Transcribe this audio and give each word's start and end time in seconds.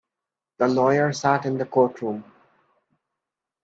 The 0.57 0.67
lawyer 0.67 1.13
sat 1.13 1.45
in 1.45 1.59
the 1.59 1.65
courtroom. 1.67 2.23